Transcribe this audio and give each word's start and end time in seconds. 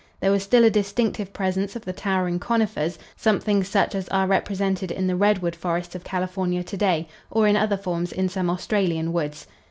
There 0.19 0.31
was 0.31 0.41
still 0.41 0.63
a 0.63 0.71
distinctive 0.71 1.31
presence 1.31 1.75
of 1.75 1.85
the 1.85 1.93
towering 1.93 2.39
conifers, 2.39 2.97
something 3.15 3.63
such 3.63 3.93
as 3.93 4.09
are 4.09 4.25
represented 4.25 4.89
in 4.89 5.05
the 5.05 5.15
redwood 5.15 5.55
forests 5.55 5.93
of 5.93 6.03
California 6.03 6.63
to 6.63 6.75
day, 6.75 7.07
or, 7.29 7.47
in 7.47 7.55
other 7.55 7.77
forms, 7.77 8.11
in 8.11 8.27
some 8.27 8.49
Australian 8.49 9.13
woods. 9.13 9.45